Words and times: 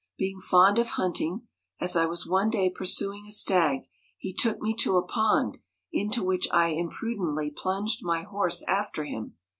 Being 0.17 0.39
fond 0.41 0.79
of 0.79 0.87
hunting, 0.97 1.47
as 1.79 1.95
I 1.95 2.07
was 2.07 2.25
one 2.25 2.49
day 2.49 2.71
pursuing 2.71 3.27
a 3.27 3.31
stag, 3.31 3.81
he 4.17 4.33
took 4.33 4.59
me 4.59 4.73
to 4.77 4.97
a 4.97 5.05
pond, 5.05 5.59
into 5.91 6.23
which 6.23 6.47
I 6.49 6.69
imprudently 6.69 7.51
plunged 7.51 8.03
my 8.03 8.23
horse 8.23 8.63
after 8.67 9.03
him. 9.05 9.35